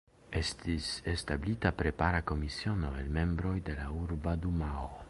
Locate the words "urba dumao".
4.03-4.93